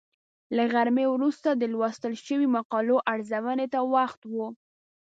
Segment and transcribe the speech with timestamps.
[0.55, 4.35] له غرمې وروسته د لوستل شویو مقالو ارزونې ته وخت و.